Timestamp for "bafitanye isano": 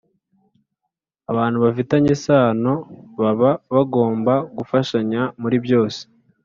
1.65-2.73